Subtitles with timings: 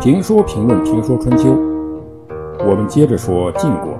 [0.00, 1.50] 评说评论评说春秋，
[2.60, 3.98] 我们接着说晋国。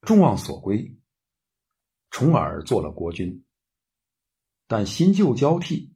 [0.00, 0.98] 众望所归，
[2.10, 3.44] 重耳做了国君，
[4.66, 5.94] 但新旧交替，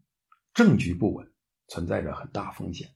[0.52, 1.28] 政局不稳，
[1.66, 2.94] 存在着很大风险。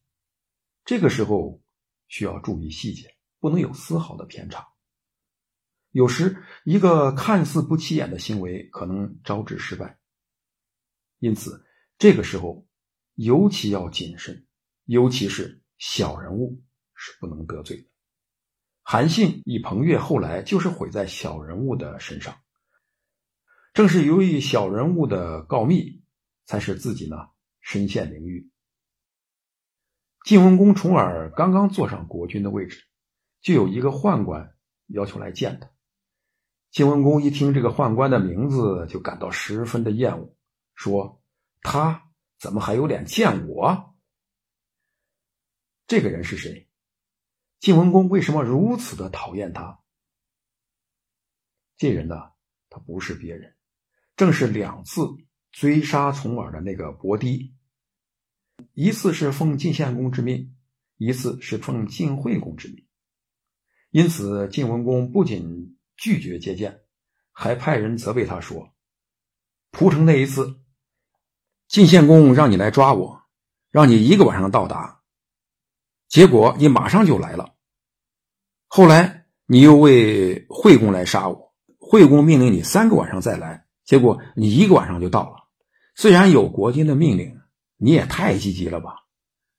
[0.84, 1.60] 这个时候
[2.06, 4.68] 需要注意细节，不能有丝毫的偏差。
[5.90, 9.98] 有时，一个看似不起眼的行为可能招致失败，
[11.18, 11.64] 因此
[11.98, 12.64] 这个时候
[13.14, 14.46] 尤其要谨慎，
[14.84, 16.62] 尤其是小人物
[16.94, 17.88] 是不能得罪的。
[18.82, 22.38] 韩信以彭越后来就是毁在小人物的身上，
[23.74, 26.02] 正是由于小人物的告密，
[26.46, 27.16] 才使自己呢
[27.60, 28.48] 身陷囹圄。
[30.24, 32.84] 晋文公重耳刚刚坐上国君的位置，
[33.40, 34.54] 就有一个宦官
[34.86, 35.68] 要求来见他。
[36.70, 40.36] 晋文公一听这个宦官的名字，就感到十分的厌恶，
[40.74, 41.17] 说
[41.62, 43.96] ：“他怎么还有脸见我？
[45.86, 46.68] 这个人是谁？
[47.60, 49.80] 晋文公为什么如此的讨厌他？
[51.76, 52.32] 这人呢，
[52.68, 53.56] 他不是别人，
[54.16, 55.02] 正是两次
[55.50, 57.54] 追杀重耳的那个伯堤。
[58.74, 60.56] 一次是奉晋献公之命，
[60.96, 62.86] 一次是奉晋惠公之命。
[63.90, 65.74] 因此，晋文公不仅……
[66.00, 66.84] 拒绝接见，
[67.32, 68.72] 还派人责备他说
[69.72, 70.62] ：“蒲城那一次，
[71.68, 73.22] 晋献公让你来抓我，
[73.70, 75.00] 让你一个晚上到达，
[76.08, 77.54] 结果你马上就来了。
[78.66, 85.44] 后来你又为惠公来杀我，惠公命令你三个晚上再来，结果你一个晚上就到了。
[85.94, 87.38] 虽然有国君的命令，
[87.76, 89.04] 你也太积极了吧？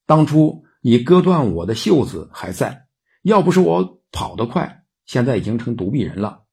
[0.06, 2.88] 当初你割断我的袖子还在，
[3.22, 6.44] 要不是我跑得快。”现在已经成独臂人了，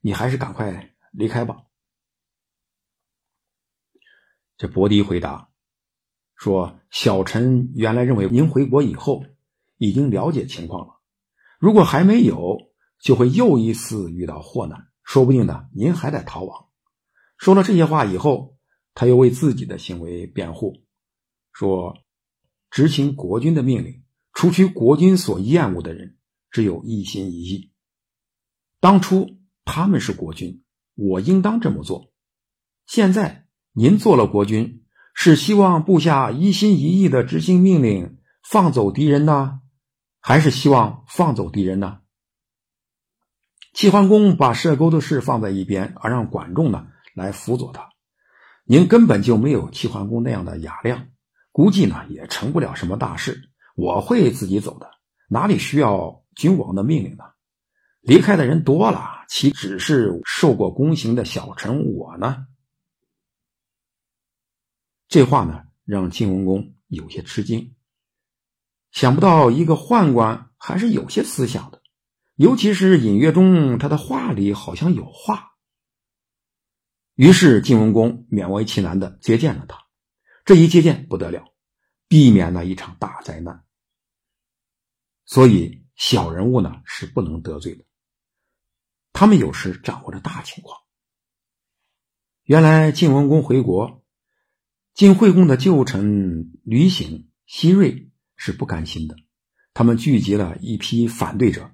[0.00, 1.56] 你还是赶快离开吧。
[4.56, 5.50] 这伯迪回答
[6.34, 9.24] 说：“小陈原来认为您回国以后
[9.76, 11.00] 已经了解情况了，
[11.58, 16.68] 如果还没有，就会又一次遇到祸难，说不定呢，您还得逃亡。”
[17.38, 18.56] 说了这些话以后，
[18.94, 20.84] 他又为自己的行为辩护，
[21.52, 21.98] 说
[22.70, 24.02] ：“执行国君的命令，
[24.32, 26.16] 除去国君所厌恶的人，
[26.50, 27.72] 只有一心一意。”
[28.80, 30.62] 当初他们是国君，
[30.94, 32.10] 我应当这么做。
[32.86, 33.45] 现在
[33.78, 39.60] 您做了国君，是希望部下一心一意的执行命令，放走敌人呢，
[40.18, 41.98] 还是希望放走敌人呢？
[43.74, 47.90] 齐桓公把射钩的事放在一边，而让管仲呢来辅佐他。
[48.64, 51.08] 您根本就没有齐桓公那样的雅量，
[51.52, 53.50] 估计呢也成不了什么大事。
[53.74, 54.88] 我会自己走的，
[55.28, 57.24] 哪里需要君王的命令呢？
[58.00, 62.46] 离开的人多了，岂只是受过宫刑的小臣我呢？
[65.16, 67.74] 这话呢，让晋文公有些吃惊。
[68.90, 71.80] 想不到一个宦官还是有些思想的，
[72.34, 75.52] 尤其是隐约中他的话里好像有话。
[77.14, 79.86] 于是晋文公勉为其难的接见了他。
[80.44, 81.46] 这一接见不得了，
[82.08, 83.64] 避免了一场大灾难。
[85.24, 87.86] 所以小人物呢是不能得罪的。
[89.14, 90.78] 他们有时掌握着大情况。
[92.42, 94.04] 原来晋文公回国，
[94.96, 99.14] 晋惠公的旧臣吕醒、西瑞是不甘心的，
[99.74, 101.70] 他们聚集了一批反对者，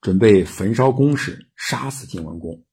[0.00, 2.64] 准备焚烧宫室，杀死晋文公。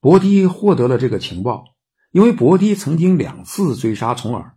[0.00, 1.76] 伯堤获得了这个情报，
[2.10, 4.56] 因为伯堤曾经两次追杀重耳，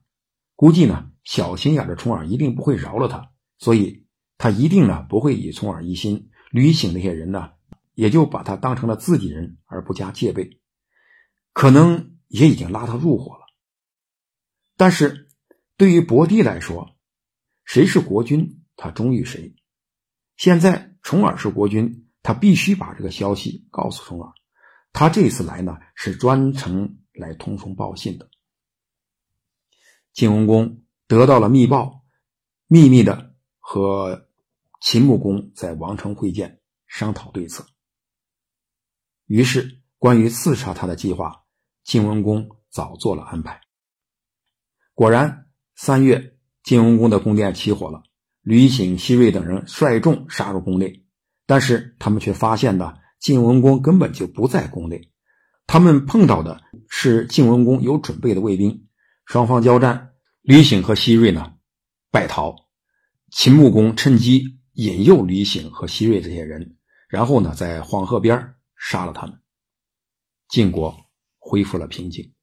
[0.56, 3.30] 估计呢小心眼的重耳一定不会饶了他，
[3.60, 4.08] 所以
[4.40, 6.32] 他一定呢不会以重耳一心。
[6.50, 7.52] 吕醒那些人呢？
[7.94, 10.60] 也就把他当成了自己人，而不加戒备，
[11.54, 13.43] 可能也已经拉他入伙了。
[14.76, 15.30] 但是，
[15.78, 16.96] 对于伯堤来说，
[17.64, 19.56] 谁是国君，他忠于谁。
[20.36, 24.34] 现在重耳是国君，他必须把这个消息告诉重耳。
[24.92, 28.30] 他这次来呢，是专程来通风报信的。
[30.12, 32.04] 晋文公得到了密报，
[32.68, 34.28] 秘密的和
[34.82, 37.66] 秦穆公在王城会见，商讨对策。
[39.26, 41.46] 于是，关于刺杀他的计划，
[41.84, 43.62] 晋文公早做了安排。
[45.04, 48.04] 果然，三月，晋文公的宫殿起火了，
[48.42, 51.04] 吕醒、西瑞等人率众杀入宫内，
[51.46, 55.12] 但是他们却发现呢，晋文公根本就不在宫内。
[55.68, 58.88] 他们碰到的是晋文公有准备的卫兵，
[59.26, 61.52] 双方交战，吕醒和西瑞呢
[62.10, 62.56] 败逃。
[63.30, 66.78] 秦穆公趁机引诱吕醒和西瑞这些人，
[67.10, 69.38] 然后呢，在黄河边杀了他们，
[70.48, 70.96] 晋国
[71.40, 72.34] 恢复了平静。